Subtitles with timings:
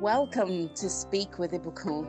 [0.00, 2.06] Welcome to Speak with Ibukun.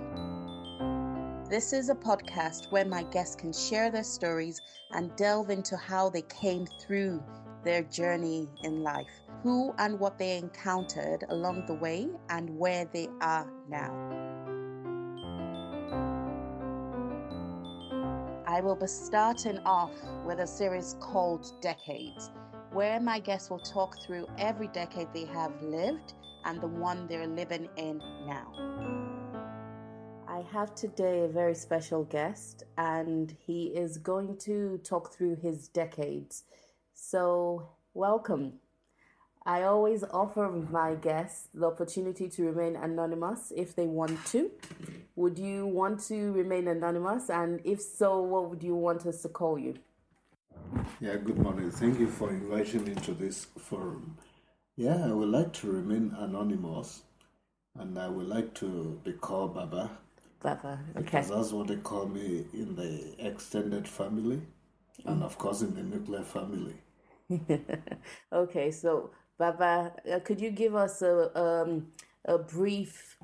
[1.49, 6.11] This is a podcast where my guests can share their stories and delve into how
[6.11, 7.23] they came through
[7.63, 9.09] their journey in life,
[9.41, 13.91] who and what they encountered along the way, and where they are now.
[18.45, 19.95] I will be starting off
[20.27, 22.29] with a series called Decades,
[22.71, 26.13] where my guests will talk through every decade they have lived
[26.45, 28.53] and the one they're living in now.
[30.27, 35.67] I have today a very special guest, and he is going to talk through his
[35.67, 36.43] decades.
[36.93, 38.53] So, welcome.
[39.45, 44.51] I always offer my guests the opportunity to remain anonymous if they want to.
[45.15, 47.29] Would you want to remain anonymous?
[47.29, 49.75] And if so, what would you want us to call you?
[51.01, 51.71] Yeah, good morning.
[51.71, 54.17] Thank you for inviting me to this forum.
[54.79, 57.01] Yeah, I would like to remain anonymous
[57.77, 59.91] and I would like to be called Baba.
[60.41, 61.03] Baba, okay.
[61.03, 64.41] Because that's what they call me in the extended family
[65.03, 66.75] and, of course, in the nuclear family.
[68.33, 71.87] okay, so Baba, uh, could you give us a, um,
[72.23, 73.17] a brief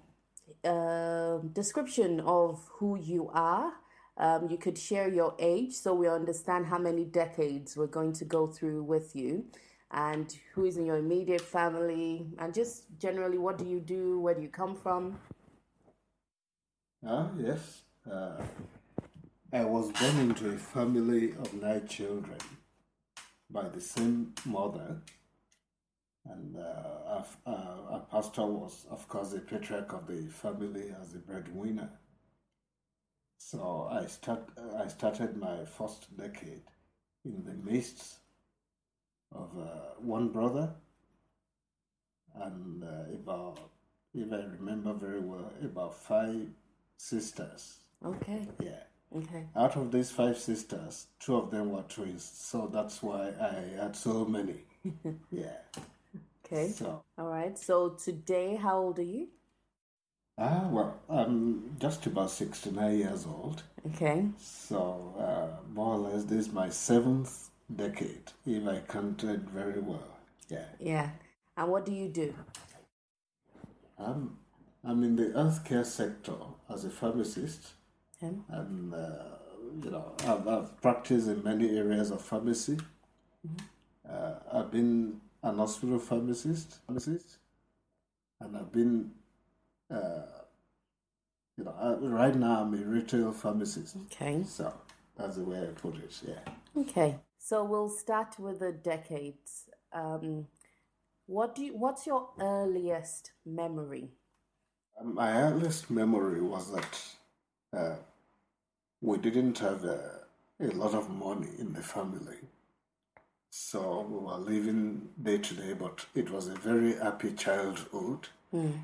[0.66, 3.72] uh, description of who you are?
[4.18, 8.26] Um, you could share your age so we understand how many decades we're going to
[8.26, 9.46] go through with you
[9.92, 14.20] and who is in your immediate family and just generally what do you do?
[14.20, 15.18] Where do you come from?
[17.06, 17.84] Ah yes.
[18.10, 18.42] Uh,
[19.54, 22.38] i was born into a family of nine children
[23.50, 24.98] by the same mother.
[26.26, 26.62] And uh,
[27.08, 31.90] our, uh, our pastor was of course the patriarch of the family as a breadwinner.
[33.38, 36.64] So I start I started my first decade
[37.24, 38.18] in the midst
[39.34, 40.70] of uh, one brother
[42.36, 43.60] and uh, about
[44.14, 46.48] if I remember very well about five
[46.98, 47.80] sisters.
[48.06, 48.48] Okay.
[48.62, 48.84] Yeah.
[49.16, 49.46] Okay.
[49.56, 53.96] Out of these five sisters, two of them were twins, so that's why I had
[53.96, 54.64] so many.
[55.32, 55.58] yeah.
[56.46, 56.70] Okay.
[56.70, 57.04] So.
[57.18, 57.58] All right.
[57.58, 59.28] So today, how old are you?
[60.38, 63.64] Ah, well, I'm just about 69 years old.
[63.88, 64.26] Okay.
[64.38, 70.18] So, uh, more or less, this is my seventh decade, if I counted very well.
[70.50, 70.66] Yeah.
[70.80, 71.10] Yeah.
[71.58, 72.34] And what do you do?
[73.98, 74.38] I'm,
[74.84, 76.36] I'm in the healthcare sector
[76.70, 77.74] as a pharmacist.
[78.22, 78.36] Okay.
[78.50, 79.38] And, uh,
[79.84, 82.78] you know, I've, I've practiced in many areas of pharmacy.
[83.48, 83.66] Mm-hmm.
[84.10, 87.38] Uh, I've been an hospital pharmacist, pharmacist
[88.40, 89.12] and I've been
[89.90, 90.22] uh,
[91.58, 93.98] you know, uh, right now I'm a retail pharmacist.
[94.06, 94.44] Okay.
[94.46, 94.74] So
[95.18, 96.22] that's the way I put it.
[96.28, 96.82] Yeah.
[96.82, 97.16] Okay.
[97.48, 99.66] So we'll start with the decades.
[99.94, 100.48] Um,
[101.28, 104.10] what do you, what's your earliest memory?
[105.00, 107.02] Um, my earliest memory was that
[107.72, 107.96] uh,
[109.00, 110.22] we didn't have a,
[110.60, 112.40] a lot of money in the family.
[113.52, 118.28] So we were living day to day, but it was a very happy childhood.
[118.52, 118.80] Mm.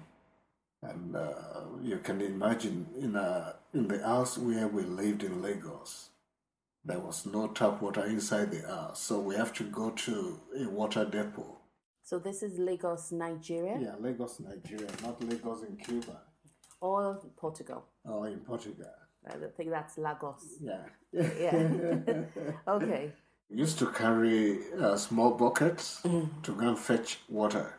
[0.84, 1.34] And uh,
[1.82, 6.11] you can imagine in, a, in the house where we lived in Lagos,
[6.84, 9.02] there was no tap water inside the house.
[9.02, 11.58] So we have to go to a water depot.
[12.04, 13.78] So this is Lagos, Nigeria?
[13.80, 16.22] Yeah, Lagos, Nigeria, not Lagos in Cuba.
[16.82, 17.86] Or Portugal.
[18.04, 18.88] Or in Portugal.
[19.28, 20.58] I think that's Lagos.
[20.60, 20.84] Yeah.
[21.14, 22.24] Yeah.
[22.68, 23.12] okay.
[23.50, 26.30] We used to carry uh, small buckets mm.
[26.44, 27.76] to go and fetch water.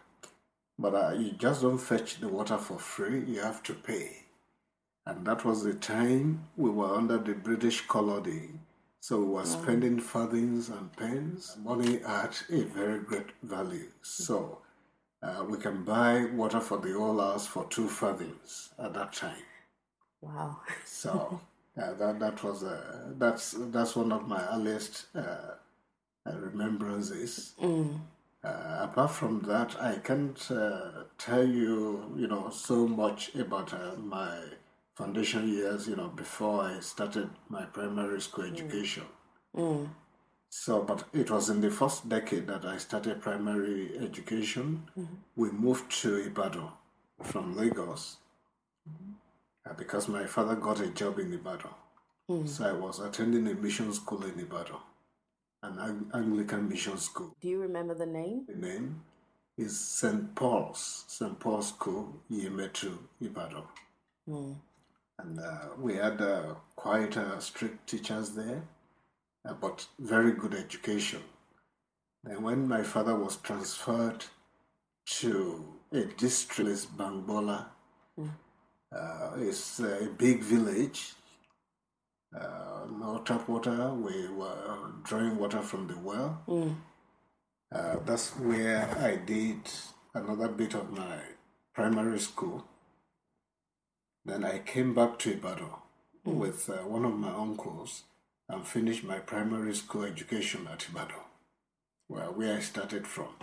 [0.78, 4.24] But uh, you just don't fetch the water for free, you have to pay.
[5.06, 8.50] And that was the time we were under the British colony.
[9.02, 11.56] So we were spending farthings and pence.
[11.60, 13.88] Money at a very great value.
[14.02, 14.60] So
[15.20, 19.42] uh, we can buy water for the whole house for two farthings at that time.
[20.20, 20.58] Wow.
[20.84, 21.40] so
[21.76, 25.54] uh, that that was uh, that's that's one of my earliest uh,
[26.24, 27.54] remembrances.
[27.60, 27.98] Mm.
[28.44, 33.96] Uh, apart from that, I can't uh, tell you, you know, so much about uh,
[33.98, 34.38] my
[35.06, 38.52] foundation years, you know, before I started my primary school Mm.
[38.54, 39.04] education.
[39.56, 39.88] Mm.
[40.50, 44.66] So, but it was in the first decade that I started primary education.
[44.96, 45.14] Mm-hmm.
[45.42, 46.68] We moved to Ibadan
[47.30, 48.18] from Lagos
[49.66, 51.74] uh, because my father got a job in Ibadan.
[52.30, 52.46] Mm.
[52.48, 54.82] So I was attending a mission school in Ibadan,
[55.62, 57.30] an Ang- Anglican mission school.
[57.40, 58.44] Do you remember the name?
[58.46, 59.00] The name
[59.56, 60.34] is St.
[60.34, 61.38] Paul's, St.
[61.40, 63.66] Paul's School, Yemetu, Ibadan.
[64.28, 64.54] Mm.
[65.22, 68.62] And uh, we had uh, quite uh, strict teachers there,
[69.48, 71.20] uh, but very good education.
[72.24, 74.24] Then, when my father was transferred
[75.20, 77.66] to a district, Bangbola,
[78.92, 81.14] Uh, it's a big village.
[82.38, 83.94] Uh, no tap water.
[83.94, 86.42] We were drawing water from the well.
[87.74, 89.60] Uh, that's where I did
[90.14, 91.20] another bit of my
[91.74, 92.64] primary school.
[94.24, 95.70] Then I came back to Ibadan
[96.24, 98.04] with uh, one of my uncles
[98.48, 101.16] and finished my primary school education at Ibadan,
[102.06, 103.34] where, where I started from.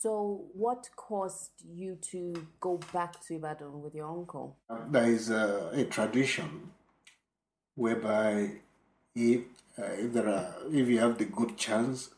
[0.00, 4.58] So, what caused you to go back to Ibadan with your uncle?
[4.90, 6.70] There is a, a tradition
[7.74, 8.50] whereby
[9.14, 9.40] if,
[9.78, 12.10] uh, if there are if you have the good chance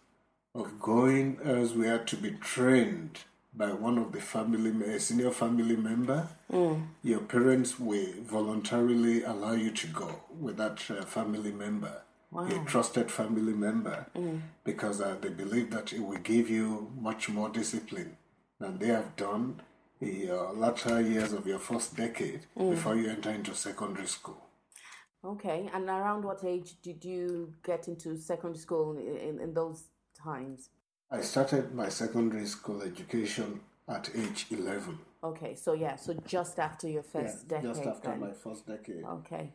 [0.55, 3.21] of going elsewhere to be trained
[3.57, 6.29] by one of the family a senior family member.
[7.03, 12.03] Your parents will voluntarily allow you to go with that uh, family member
[12.35, 14.07] a trusted family member
[14.65, 18.17] because uh, they believe that it will give you much more discipline
[18.59, 19.61] than they have done
[20.01, 24.43] in your latter years of your first decade before you enter into secondary school.
[25.25, 29.85] Okay, and around what age did you get into secondary school in, in, in those
[30.23, 30.69] times?
[31.11, 34.99] I started my secondary school education at age 11.
[35.23, 37.65] Okay, so yeah, so just after your first decade.
[37.65, 38.21] just after then.
[38.21, 39.05] my first decade.
[39.05, 39.53] Okay.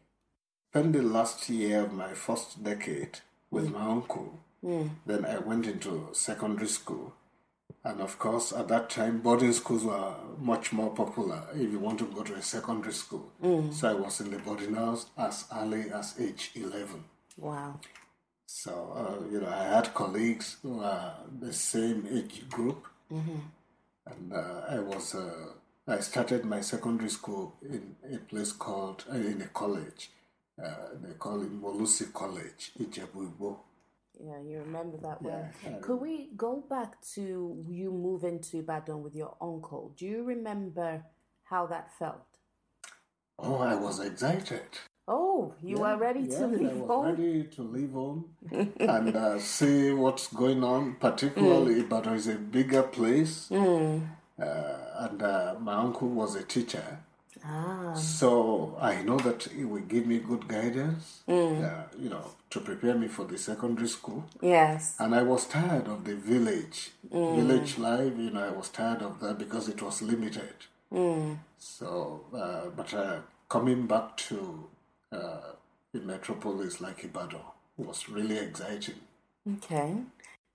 [0.70, 3.20] Spent the last year of my first decade
[3.50, 3.74] with mm.
[3.74, 4.40] my uncle.
[4.64, 4.90] Mm.
[5.06, 7.14] Then I went into secondary school.
[7.84, 12.00] And of course, at that time, boarding schools were much more popular if you want
[12.00, 13.32] to go to a secondary school.
[13.44, 13.74] Mm.
[13.74, 17.04] So I was in the boarding house as early as age 11.
[17.38, 17.80] Wow.
[18.54, 22.86] So, uh, you know, I had colleagues who are the same age group.
[24.06, 25.54] And uh, I was, uh,
[25.88, 30.12] I started my secondary school in a place called, uh, in a college.
[30.62, 33.58] Uh, they call it Molusi College, Ijebu
[34.20, 35.50] Yeah, you remember that well.
[35.64, 39.94] Yeah, I Could we go back to you moving to Ibadan with your uncle?
[39.98, 41.04] Do you remember
[41.44, 42.28] how that felt?
[43.40, 44.68] Oh, I was excited.
[45.08, 47.06] Oh, you were ready Yeah, to I leave was home?
[47.06, 48.26] ready to leave home
[48.80, 50.96] and uh, see what's going on.
[50.96, 53.48] Particularly, Ibadan is a bigger place.
[53.50, 54.00] Hmm.
[54.40, 57.00] Uh, and uh, my uncle was a teacher.
[57.44, 61.64] Ah, So I know that he will give me good guidance, Hmm.
[61.64, 64.24] uh, you know, to prepare me for the secondary school.
[64.42, 64.96] yes.
[65.00, 67.36] And I was tired of the village, Hmm.
[67.36, 68.14] village life.
[68.18, 70.54] You know, I was tired of that because it was limited.
[70.94, 71.34] Hmm.
[71.58, 74.68] So, uh, but uh, coming back to
[75.12, 75.54] uh,
[75.94, 77.42] the metropolis like Ibadan
[77.78, 78.96] was really exciting.
[79.56, 79.96] Okay.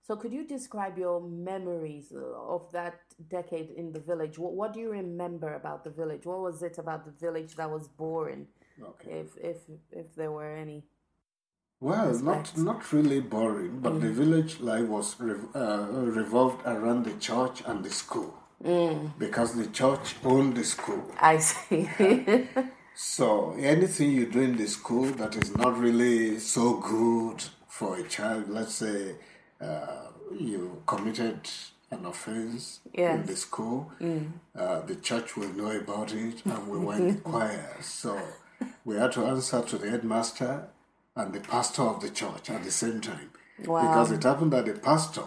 [0.06, 2.20] So, could you describe your memories uh,
[2.54, 4.38] of that decade in the village?
[4.38, 6.24] What, what do you remember about the village?
[6.24, 8.46] What was it about the village that was boring,
[8.82, 9.10] Okay.
[9.20, 9.56] if if
[9.90, 10.84] if there were any?
[11.80, 14.00] Well, not not really boring, but Mm.
[14.00, 18.32] the village life was rev- uh, revolved around the church and the school
[18.64, 19.10] Mm.
[19.18, 21.02] because the church owned the school.
[21.20, 21.88] I see.
[22.96, 28.02] So anything you do in the school that is not really so good for a
[28.08, 29.16] child, let's say
[29.60, 31.40] uh, you committed
[31.90, 33.92] an offense in the school,
[34.58, 37.76] uh, the church will know about it, and we were in the choir.
[37.82, 38.18] So
[38.86, 40.66] we had to answer to the headmaster
[41.14, 44.72] and the pastor of the church at the same time, because it happened that the
[44.72, 45.22] pastor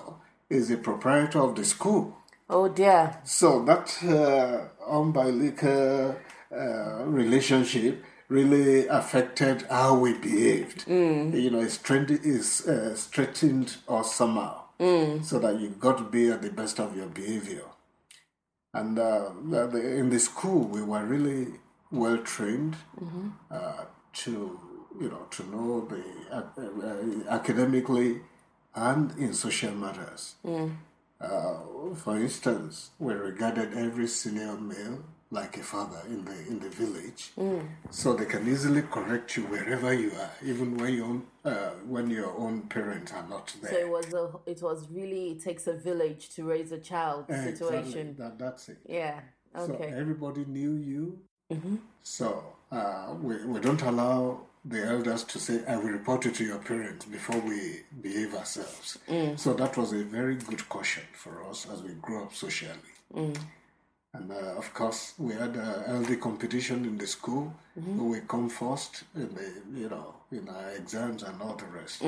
[0.50, 2.18] is the proprietor of the school.
[2.50, 3.18] oh dear.
[3.26, 6.16] So that uh, umbilical
[6.52, 10.86] uh, relationship really affected how we behaved.
[11.34, 14.66] You know, it's trend is uh, straightened us somehow,
[15.24, 17.66] so that you've got to be at the best of your behavior.
[18.74, 19.32] And uh,
[19.76, 21.48] in the school, we were really
[21.92, 22.76] well trained
[23.52, 24.60] uh, to,
[25.02, 28.22] you know, to know the uh, uh, academically
[28.76, 30.36] and in social matters.
[31.20, 35.00] Uh, for instance, we regarded every senior male
[35.32, 37.32] like a father in the in the village,
[37.92, 42.10] so they can easily correct you wherever you are, even when your own uh, when
[42.10, 43.72] your own parents are not there.
[43.72, 44.32] So it was a.
[44.54, 45.32] It was really.
[45.34, 47.52] It takes a village to raise a child Exactly.
[47.52, 48.16] situation.
[48.18, 48.80] That, that's it.
[48.88, 49.20] Yeah.
[49.56, 49.92] So Okay.
[49.96, 51.20] everybody knew you.
[52.04, 56.44] So uh, we, we don't allow the elders to say, I will report you to
[56.44, 59.00] your parents before we behave ourselves.
[59.38, 62.94] So that was a very good caution for us as we grew up socially.
[64.14, 67.54] And uh, of course, we had uh, healthy competition in the school.
[67.80, 72.02] Who we come first in the, you know, in our exams and all the rest.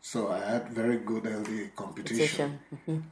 [0.00, 2.58] So I had very good healthy competition,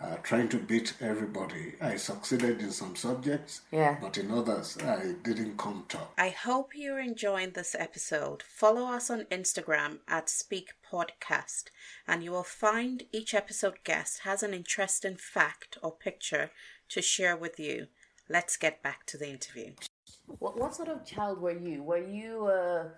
[0.03, 1.75] uh, trying to beat everybody.
[1.81, 3.97] I succeeded in some subjects, Yeah.
[4.01, 6.13] but in others I didn't come top.
[6.19, 8.43] I hope you're enjoying this episode.
[8.43, 11.67] Follow us on Instagram at Speak Podcast,
[12.09, 16.51] and you will find each episode guest has an interesting fact or picture
[16.89, 17.87] to share with you.
[18.31, 19.73] Let's get back to the interview.
[20.39, 21.83] What, what sort of child were you?
[21.83, 22.93] Were you a,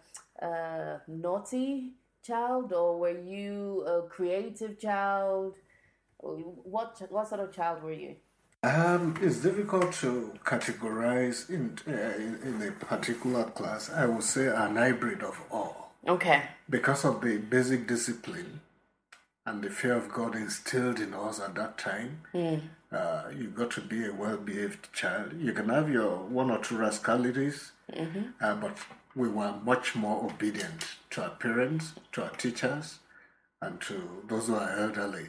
[0.44, 5.54] a naughty child or were you a creative child?
[6.18, 8.16] What, what sort of child were you?
[8.62, 13.90] Um, it's difficult to categorize in, uh, in, in a particular class.
[13.90, 15.94] I would say an hybrid of all.
[16.06, 16.42] Okay.
[16.68, 18.60] Because of the basic discipline
[19.46, 22.60] and the fear of God instilled in us at that time, mm.
[22.92, 25.32] uh, you got to be a well-behaved child.
[25.38, 28.22] You can have your one or two rascalities, mm-hmm.
[28.40, 28.76] uh, but
[29.16, 32.98] we were much more obedient to our parents, to our teachers,
[33.60, 35.26] and to those who are elderly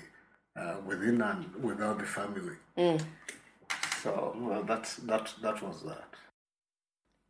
[0.55, 2.55] uh, within and without the family.
[2.77, 3.01] Mm.
[4.01, 6.09] So well, that's that that was that.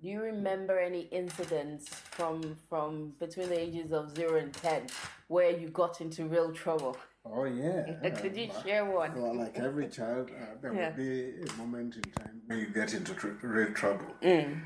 [0.03, 4.87] Do you remember any incidents from from between the ages of zero and ten
[5.29, 6.97] where you got into real trouble?
[7.25, 8.09] Oh yeah.
[8.21, 9.15] Could you share one?
[9.21, 10.89] Well, like every child, uh, there yeah.
[10.89, 14.59] will be a moment in time where you get into tr- real trouble, mm.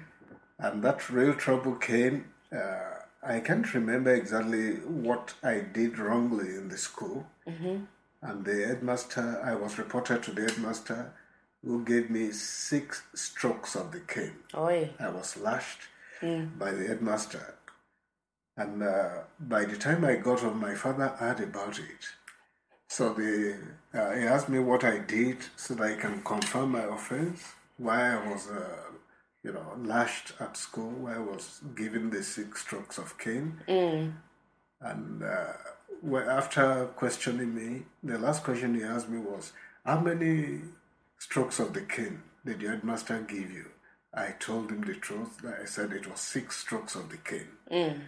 [0.58, 2.26] and that real trouble came.
[2.52, 7.84] Uh, I can't remember exactly what I did wrongly in the school, mm-hmm.
[8.24, 9.40] and the headmaster.
[9.44, 11.14] I was reported to the headmaster
[11.68, 14.38] who gave me six strokes of the cane.
[14.56, 14.90] Oy.
[15.00, 15.82] I was lashed
[16.22, 16.58] mm.
[16.58, 17.56] by the headmaster.
[18.56, 19.10] And uh,
[19.40, 22.04] by the time I got home, my father heard about it.
[22.88, 23.58] So the,
[23.94, 27.44] uh, he asked me what I did so that I can confirm my offense,
[27.78, 28.92] why I was, uh,
[29.44, 33.60] you know, lashed at school, why I was given the six strokes of cane.
[33.68, 34.14] Mm.
[34.82, 35.54] And uh,
[36.32, 39.52] after questioning me, the last question he asked me was,
[39.86, 40.62] how many
[41.18, 43.66] strokes of the cane that the headmaster gave you?
[44.14, 45.46] I told him the truth.
[45.46, 47.50] I said it was six strokes of the cane.
[47.72, 48.02] Mm.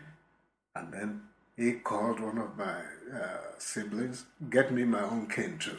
[0.75, 1.21] And then
[1.57, 2.79] he called one of my
[3.13, 5.77] uh, siblings, get me my own cane too.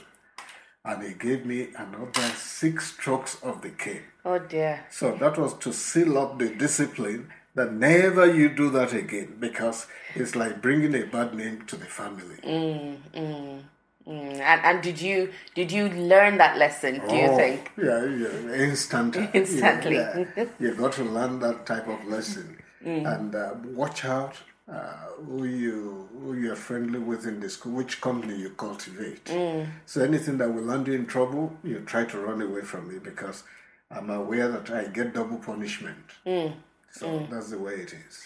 [0.84, 4.04] And he gave me another six strokes of the cane.
[4.24, 4.86] Oh dear.
[4.90, 9.86] So that was to seal up the discipline that never you do that again because
[10.14, 12.36] it's like bringing a bad name to the family.
[12.44, 13.62] Mm, mm.
[14.06, 16.94] Mm, and and did you did you learn that lesson?
[17.06, 17.70] Do you oh, think?
[17.76, 19.28] Yeah, yeah, instantly.
[19.34, 19.96] Instantly.
[19.96, 20.46] Yeah, yeah.
[20.58, 23.06] you got to learn that type of lesson, mm.
[23.14, 24.36] and uh, watch out
[24.70, 24.92] uh,
[25.26, 29.24] who you who you're friendly with in the school, which company you cultivate.
[29.26, 29.68] Mm.
[29.84, 33.02] So anything that will land you in trouble, you try to run away from it
[33.02, 33.44] because
[33.90, 36.06] I'm aware that I get double punishment.
[36.24, 36.54] Mm.
[36.90, 37.30] So mm.
[37.30, 38.22] that's the way it is.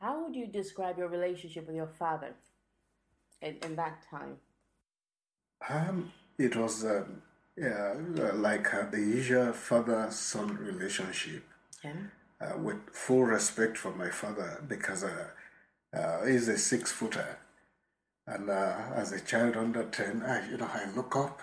[0.00, 2.34] How would you describe your relationship with your father
[3.40, 4.36] in, in that time?
[5.68, 7.22] Um, it was um,
[7.56, 11.44] yeah, uh, like uh, the usual father son relationship.
[11.82, 11.92] Yeah.
[12.38, 15.28] Uh, with full respect for my father because uh,
[15.96, 17.38] uh, he's a six footer.
[18.26, 21.40] And uh, as a child under 10, I, you know, I look up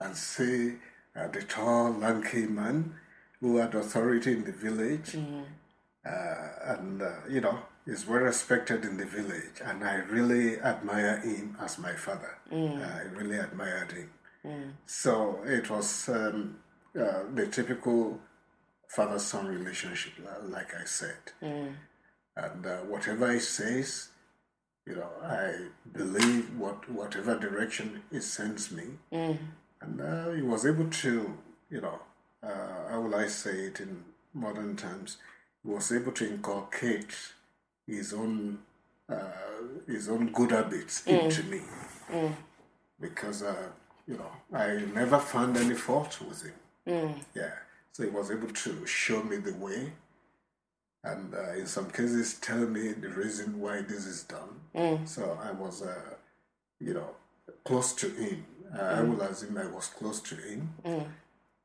[0.00, 0.76] and see
[1.14, 2.94] the tall, lanky man
[3.40, 5.14] who had authority in the village.
[6.06, 6.78] Mm.
[6.78, 11.78] and, you know, is well respected in the village, and I really admire him as
[11.78, 12.38] my father.
[12.52, 12.82] Mm.
[12.82, 14.10] I really admired him.
[14.44, 14.72] Mm.
[14.86, 16.56] So it was um,
[16.98, 18.20] uh, the typical
[18.88, 20.12] father son relationship,
[20.44, 21.32] like I said.
[21.42, 21.74] Mm.
[22.36, 24.08] And uh, whatever he says,
[24.86, 28.84] you know, I believe what whatever direction he sends me.
[29.12, 29.38] Mm.
[29.82, 31.38] And uh, he was able to,
[31.70, 32.00] you know,
[32.42, 35.18] uh, how will I say it in modern terms?
[35.62, 37.14] Was able to inculcate
[37.86, 38.58] his own
[39.10, 39.16] uh,
[39.86, 41.22] his own good habits mm.
[41.22, 41.60] into me
[42.10, 42.32] mm.
[43.00, 43.68] because uh,
[44.06, 46.54] you know I never found any fault with him.
[46.88, 47.14] Mm.
[47.34, 47.52] Yeah,
[47.92, 49.92] so he was able to show me the way,
[51.04, 54.60] and uh, in some cases tell me the reason why this is done.
[54.74, 55.06] Mm.
[55.06, 56.14] So I was, uh,
[56.78, 57.10] you know,
[57.64, 58.46] close to him.
[58.72, 59.10] Uh, I mm.
[59.10, 60.70] will assume I was close to him.
[60.84, 61.06] Mm.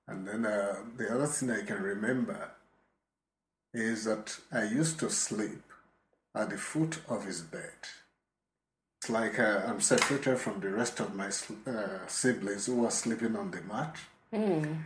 [0.07, 2.51] And then uh, the other thing I can remember
[3.75, 5.63] is that I used to sleep
[6.33, 7.79] at the foot of his bed.
[9.01, 13.35] It's like uh, I'm separated from the rest of my uh, siblings who are sleeping
[13.35, 13.95] on the mat.
[14.33, 14.81] Mm.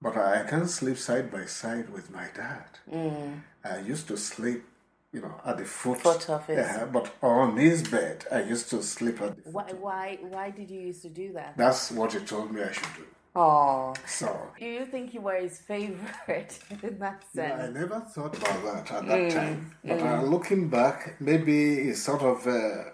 [0.00, 2.68] But I can't sleep side by side with my dad.
[2.90, 3.40] Mm.
[3.64, 4.64] I used to sleep,
[5.12, 6.58] you know, at the foot, foot of his.
[6.58, 10.70] Uh, but on his bed, I used to sleep at the why, why, why did
[10.70, 11.56] you used to do that?
[11.56, 13.04] That's what he told me I should do.
[13.36, 13.92] Oh.
[14.06, 14.50] So.
[14.58, 17.52] Do you think you were his favorite in that sense?
[17.58, 19.34] Yeah, I never thought about that at that mm.
[19.34, 19.76] time.
[19.84, 20.18] But mm.
[20.18, 22.84] uh, looking back, maybe it's sort of, uh,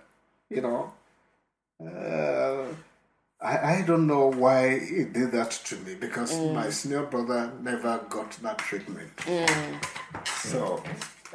[0.50, 0.92] you know,
[1.80, 2.64] uh,
[3.40, 6.54] I, I don't know why he did that to me because mm.
[6.54, 9.16] my senior brother never got that treatment.
[9.18, 9.84] Mm.
[10.26, 10.82] So,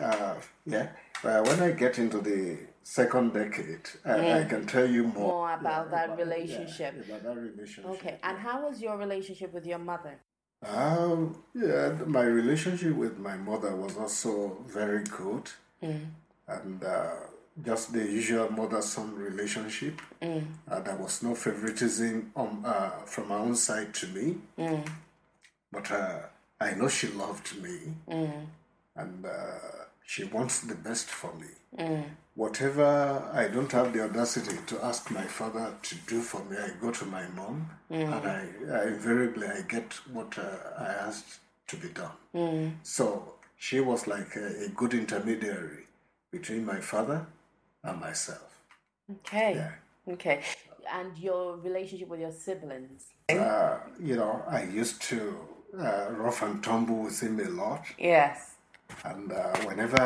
[0.01, 0.35] uh,
[0.65, 0.89] yeah.
[1.21, 5.87] when I get into the second decade, I, I, can tell you more, more about
[5.87, 6.95] yeah, that about, relationship.
[6.95, 7.85] Yeah, about that relationship.
[7.91, 10.15] Okay, and how was your relationship with your mother?
[10.65, 15.45] Um, yeah, my relationship with my mother was also very good,
[15.83, 16.05] Mm.
[16.47, 17.13] and uh,
[17.63, 20.01] just the usual mother-son relationship.
[20.21, 20.45] Mm.
[20.71, 24.87] Uh, there was no favoritism on, uh, from my own side to me, Mm.
[25.71, 26.21] but uh,
[26.59, 27.77] I know she loved me,
[28.09, 28.45] Mm.
[28.95, 31.47] and uh, she wants the best for me.
[31.77, 32.05] Mm.
[32.33, 36.69] Whatever I don't have the audacity to ask my father to do for me, I
[36.79, 40.43] go to my mom, and I, I invariably I get what uh,
[40.79, 42.17] I asked to be done.
[42.33, 42.71] Mm.
[42.83, 45.83] So she was like a, a good intermediary
[46.31, 47.27] between my father
[47.83, 48.61] and myself.
[49.11, 49.55] Okay.
[49.55, 50.13] Yeah.
[50.13, 50.41] Okay.
[50.89, 53.03] And your relationship with your siblings?
[53.27, 55.35] Uh, you know, I used to
[55.77, 58.53] uh, rough and tumble with him a lot, Yes.
[59.03, 60.01] And uh, whenever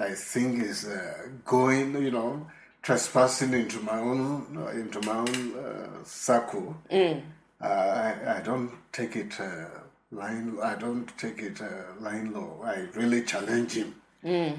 [0.00, 2.46] I think is uh, going, you know,
[2.82, 7.22] trespassing into my own into my own uh, circle, Mm.
[7.60, 9.66] uh, I, I don't take it uh,
[10.10, 10.58] line.
[10.62, 11.66] I don't take it uh,
[12.00, 12.62] line low.
[12.64, 13.94] I really challenge him.
[14.24, 14.58] Mm.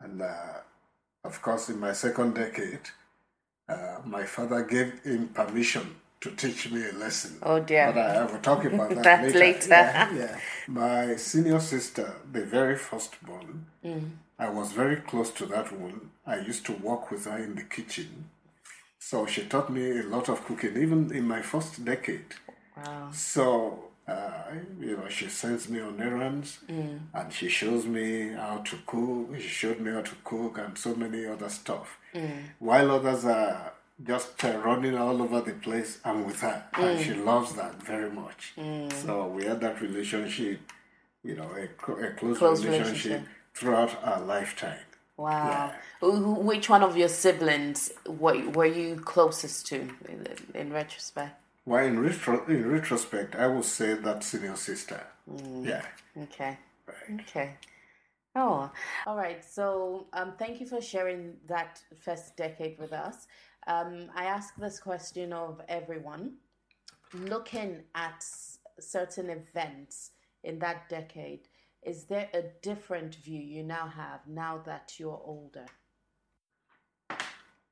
[0.00, 0.60] And uh,
[1.24, 2.80] of course, in my second decade,
[3.68, 7.38] uh, my father gave him permission to teach me a lesson.
[7.42, 7.92] Oh dear.
[7.92, 9.38] But I, I will talk about that, That later.
[9.38, 9.68] later.
[9.70, 10.38] Yeah, yeah.
[10.68, 14.10] My senior sister, the very firstborn, Mm.
[14.38, 16.10] I was very close to that one.
[16.26, 18.28] I used to work with her in the kitchen.
[18.98, 22.34] So she taught me a lot of cooking, even in my first decade.
[22.76, 23.08] Wow.
[23.12, 24.42] So, uh,
[24.78, 26.98] you know, she sends me on errands Mm.
[27.14, 29.34] and she shows me how to cook.
[29.40, 31.98] She showed me how to cook and so many other stuff.
[32.14, 32.42] Mm.
[32.58, 33.72] While others are
[34.04, 36.64] just uh, running all over the place, I'm with her.
[36.74, 38.52] And she loves that very much.
[38.56, 38.92] Mm.
[38.92, 40.60] So we had that relationship,
[41.24, 43.22] you know, a, a close, Close relationship, relationship.
[43.54, 44.78] throughout our lifetime.
[45.16, 45.72] Wow.
[46.00, 49.76] Wh- Which one of your siblings were, were you closest to
[50.08, 51.32] in, in retrospect?
[51.66, 55.02] Well, in, retro- in retrospect, I would say that senior sister.
[55.62, 55.82] Yeah.
[56.22, 56.56] Okay.
[56.86, 57.20] Right.
[57.20, 57.50] Okay.
[58.36, 58.70] Oh,
[59.06, 59.44] all right.
[59.44, 63.26] So, um, thank you for sharing that first decade with us.
[63.66, 66.34] Um, I ask this question of everyone.
[67.14, 68.24] Looking at
[68.80, 70.10] certain events
[70.44, 71.48] in that decade,
[71.82, 75.66] is there a different view you now have now that you're older?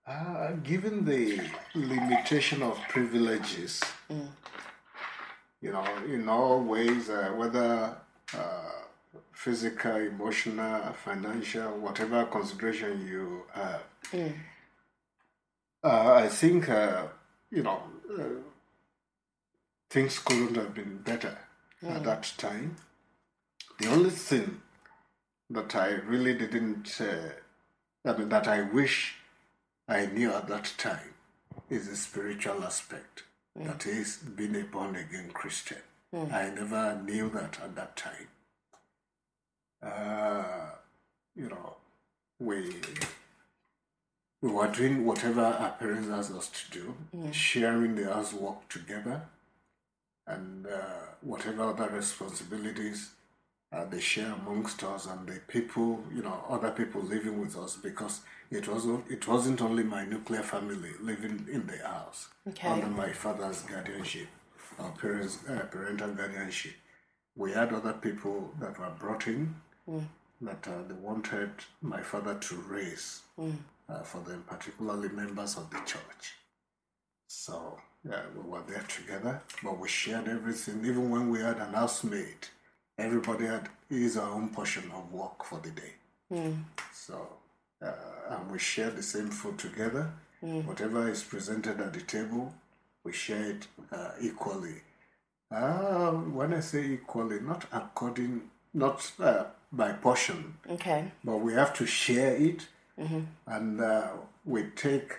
[0.06, 1.40] Uh, given the
[1.74, 4.28] limitation of privileges, Mm.
[5.60, 7.96] you know, in all ways, uh, whether
[8.34, 8.70] uh,
[9.32, 14.32] physical, emotional, financial, whatever consideration you have, Mm.
[15.86, 17.04] Uh, I think, uh,
[17.50, 17.80] you know,
[18.18, 18.40] uh,
[19.88, 21.38] things couldn't have been better
[21.86, 22.76] at that time.
[23.78, 24.62] The only thing
[25.48, 27.30] that I really didn't, uh,
[28.04, 29.14] I mean, that I wish
[29.88, 31.14] I knew at that time
[31.70, 33.22] is the spiritual aspect.
[33.54, 35.78] That is, being a born again Christian.
[36.12, 38.28] I never knew that at that time.
[39.82, 40.70] Uh,
[41.34, 41.76] you know,
[42.38, 42.74] we
[44.42, 46.94] we were doing whatever our parents asked us to do,
[47.32, 49.22] sharing the housework together,
[50.26, 50.80] and uh,
[51.22, 53.10] whatever other responsibilities
[53.72, 57.76] uh, they share amongst us and the people, you know, other people living with us
[57.76, 58.20] because
[58.50, 62.28] it wasn't it wasn't only my nuclear family living in the house.
[62.48, 62.68] Okay.
[62.68, 64.28] under my father's guardianship,
[64.78, 66.74] our parents' uh, parental guardianship.
[67.36, 69.54] We had other people that were brought in
[70.40, 71.50] that uh, they wanted
[71.82, 73.22] my father to raise
[73.88, 76.34] uh, for them, particularly members of the church.
[77.28, 80.80] So yeah, we were there together, but we shared everything.
[80.84, 82.36] Even when we had an housemaid,
[82.98, 85.92] everybody had his or own portion of work for the day.
[86.32, 86.62] Mm.
[86.92, 87.28] So,
[87.82, 87.92] uh,
[88.30, 90.10] and we share the same food together.
[90.40, 92.54] Whatever is presented at the table,
[93.02, 94.76] we share it uh, equally.
[95.50, 101.10] Uh, when I say equally, not according, not uh, by portion, Okay.
[101.24, 102.66] but we have to share it,
[103.46, 104.08] and uh,
[104.44, 105.18] we take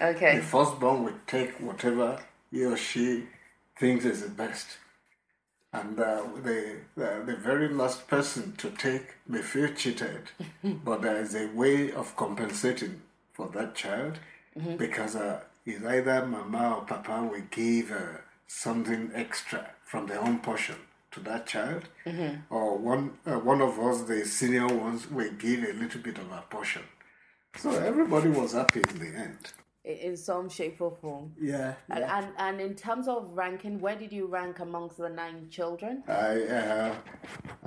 [0.00, 0.36] Okay.
[0.36, 2.18] the firstborn will take whatever
[2.50, 3.24] he or she
[3.78, 4.66] thinks is the best.
[5.72, 10.22] And uh, the, the, the very last person to take may feel cheated,
[10.84, 14.18] but there is a way of compensating for that child
[14.78, 20.38] because uh, it's either mama or papa will give uh, something extra from their own
[20.38, 20.76] portion
[21.12, 21.82] to that child,
[22.50, 26.30] or one, uh, one of us, the senior ones, will give a little bit of
[26.32, 26.82] a portion.
[27.56, 29.38] So everybody was happy in the end.
[29.84, 31.32] In some shape or form.
[31.40, 31.74] Yeah.
[31.88, 36.02] And, and and in terms of ranking, where did you rank amongst the nine children?
[36.08, 36.94] I, uh,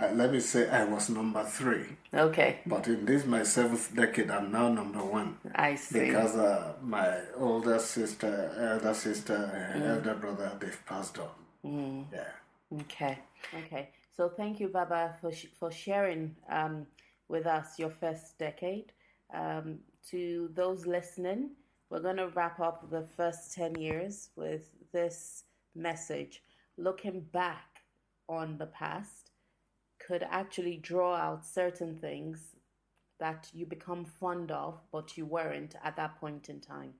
[0.01, 4.29] uh, let me say I was number three, Okay, but in this my seventh decade,
[4.31, 5.99] I'm now number one I see.
[6.07, 11.29] because uh, my older sister, elder sister, and elder brother, they've passed on.
[11.65, 12.05] Mm.
[12.11, 12.81] Yeah.
[12.81, 13.17] Okay,
[13.65, 13.89] okay.
[14.17, 16.85] So thank you, Baba, for sh- for sharing um,
[17.29, 18.91] with us your first decade.
[19.33, 21.51] Um, to those listening,
[21.89, 25.43] we're going to wrap up the first 10 years with this
[25.75, 26.43] message.
[26.77, 27.81] Looking back
[28.27, 29.31] on the past
[30.05, 32.55] could actually draw out certain things
[33.19, 36.93] that you become fond of, but you weren't at that point in time.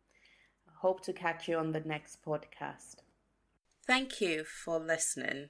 [0.82, 2.98] Hope to catch you on the next podcast.
[3.86, 5.50] Thank you for listening.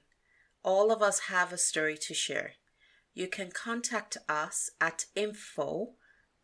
[0.64, 2.52] All of us have a story to share.
[3.14, 5.94] You can contact us at info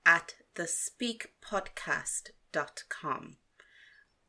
[0.06, 3.36] at thespeakpodcast.com